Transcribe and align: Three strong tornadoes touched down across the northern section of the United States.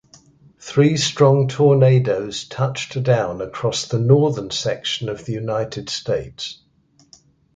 Three 0.59 0.97
strong 0.97 1.47
tornadoes 1.47 2.45
touched 2.45 3.03
down 3.03 3.39
across 3.39 3.85
the 3.87 3.99
northern 3.99 4.49
section 4.49 5.09
of 5.09 5.25
the 5.25 5.33
United 5.33 5.91
States. 5.91 6.59